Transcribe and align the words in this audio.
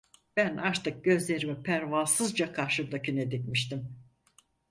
Ben 0.37 0.57
artık 0.57 1.03
gözlerimi 1.05 1.63
pervasızca 1.63 2.53
karşımdakine 2.53 3.31
dikmiştim. 3.31 3.97